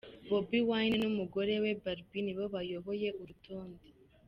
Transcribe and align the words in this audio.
Bobi 0.29 0.59
Wine 0.69 0.95
n'umugore 0.99 1.53
we 1.63 1.71
Barbie 1.83 2.23
nibo 2.23 2.43
bayoboye 2.53 3.07
urutonde. 3.21 3.87